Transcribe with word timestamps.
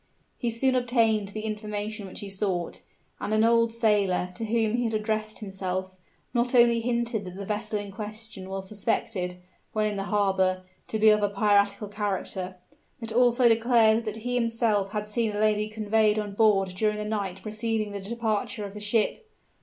He 0.39 0.49
soon 0.49 0.73
obtained 0.73 1.27
the 1.27 1.41
information 1.45 2.07
which 2.07 2.21
he 2.21 2.27
sought; 2.29 2.81
and 3.19 3.35
an 3.35 3.43
old 3.43 3.71
sailor, 3.71 4.29
to 4.33 4.45
whom 4.45 4.75
he 4.77 4.85
had 4.85 4.95
addressed 4.95 5.37
himself, 5.37 5.95
not 6.33 6.55
only 6.55 6.81
hinted 6.81 7.23
that 7.23 7.35
the 7.35 7.45
vessel 7.45 7.77
in 7.77 7.91
question 7.91 8.49
was 8.49 8.67
suspected, 8.67 9.35
when 9.73 9.85
in 9.85 9.97
the 9.97 10.05
harbor, 10.05 10.63
to 10.87 10.97
be 10.97 11.09
of 11.11 11.19
piratical 11.35 11.87
character, 11.87 12.55
but 12.99 13.11
also 13.13 13.47
declared 13.47 14.05
that 14.05 14.17
he 14.25 14.33
himself 14.33 14.89
had 14.91 15.05
seen 15.05 15.35
a 15.35 15.39
lady 15.39 15.69
conveyed 15.69 16.17
on 16.17 16.33
board 16.33 16.69
during 16.69 16.97
the 16.97 17.05
night 17.05 17.43
preceding 17.43 17.91
the 17.91 18.01
departure 18.01 18.65
of 18.65 18.73
the 18.73 18.79
ship. 18.81 19.29